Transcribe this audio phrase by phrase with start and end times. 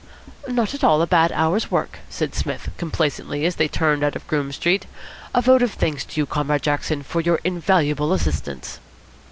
[0.47, 4.25] "Not at all a bad hour's work," said Psmith complacently, as they turned out of
[4.25, 4.87] Groome Street.
[5.35, 8.79] "A vote of thanks to you, Comrade Jackson, for your invaluable assistance."